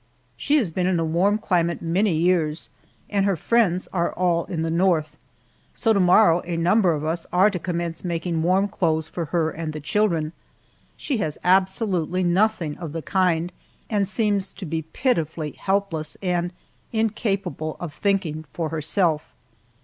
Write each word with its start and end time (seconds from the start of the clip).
She 0.35 0.57
has 0.57 0.71
been 0.71 0.87
in 0.87 0.99
a 0.99 1.05
warm 1.05 1.37
climate 1.37 1.79
many 1.79 2.13
years, 2.15 2.69
and 3.07 3.23
her 3.23 3.35
friends 3.35 3.87
are 3.93 4.11
all 4.11 4.45
in 4.45 4.63
the 4.63 4.71
North, 4.71 5.15
so 5.75 5.93
to 5.93 5.99
morrow 5.99 6.41
a 6.43 6.57
number 6.57 6.93
of 6.93 7.05
us 7.05 7.27
are 7.31 7.51
to 7.51 7.59
commence 7.59 8.03
making 8.03 8.41
warm 8.41 8.67
clothing 8.67 9.11
for 9.11 9.25
her 9.25 9.51
and 9.51 9.73
the 9.73 9.79
children. 9.79 10.33
She 10.97 11.17
has 11.17 11.37
absolutely 11.43 12.23
nothing 12.23 12.79
of 12.79 12.93
the 12.93 13.03
kind, 13.03 13.51
and 13.91 14.07
seems 14.07 14.51
to 14.53 14.65
be 14.65 14.81
pitifully 14.81 15.51
helpless 15.51 16.17
and 16.23 16.51
incapable 16.91 17.77
of 17.79 17.93
thinking 17.93 18.45
for 18.53 18.69
herself. 18.69 19.35